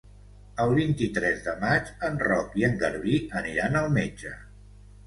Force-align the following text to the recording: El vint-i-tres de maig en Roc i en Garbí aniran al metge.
El 0.63 0.71
vint-i-tres 0.77 1.45
de 1.49 1.53
maig 1.65 1.91
en 2.09 2.17
Roc 2.27 2.59
i 2.63 2.67
en 2.71 2.77
Garbí 2.83 3.21
aniran 3.45 3.83
al 3.85 3.97
metge. 4.01 4.39